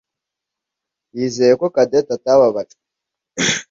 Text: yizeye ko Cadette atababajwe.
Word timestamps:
yizeye 1.15 1.53
ko 1.61 1.65
Cadette 1.75 2.11
atababajwe. 2.17 2.79